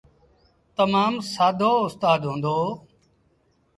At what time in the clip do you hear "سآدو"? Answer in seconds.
1.33-1.71